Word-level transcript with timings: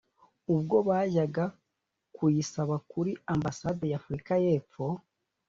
ubwo 0.53 0.75
bajyaga 0.87 1.45
kuyisaba 2.15 2.75
kuri 2.91 3.11
ambasade 3.33 3.83
y’Afurika 3.91 4.33
y’Epfo 4.43 4.85